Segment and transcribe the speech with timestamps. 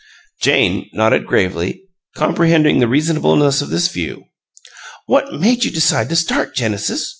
[0.41, 1.83] Jane nodded gravely,
[2.15, 4.23] comprehending the reasonableness of this view.
[5.05, 7.09] "What made you decide to start, Genesis?"